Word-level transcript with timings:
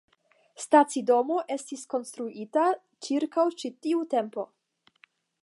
Stacidomo 0.61 1.37
estis 1.57 1.83
konstruita 1.93 2.65
ĉirkaŭ 3.09 3.47
ĉi 3.61 3.73
tiu 3.87 4.03
tempo. 4.17 4.49